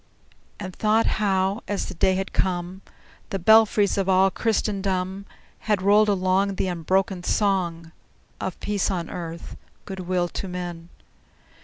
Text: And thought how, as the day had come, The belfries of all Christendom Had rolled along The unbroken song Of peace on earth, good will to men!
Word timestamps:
And 0.59 0.75
thought 0.75 1.05
how, 1.05 1.61
as 1.67 1.85
the 1.85 1.93
day 1.93 2.15
had 2.15 2.33
come, 2.33 2.81
The 3.29 3.37
belfries 3.37 3.99
of 3.99 4.09
all 4.09 4.31
Christendom 4.31 5.27
Had 5.59 5.83
rolled 5.83 6.09
along 6.09 6.55
The 6.55 6.69
unbroken 6.69 7.21
song 7.21 7.91
Of 8.39 8.59
peace 8.59 8.89
on 8.89 9.11
earth, 9.11 9.55
good 9.85 9.99
will 9.99 10.27
to 10.29 10.47
men! 10.47 10.89